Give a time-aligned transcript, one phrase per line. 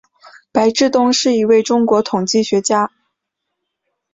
[0.51, 2.91] 白志东是一位中国统计学家。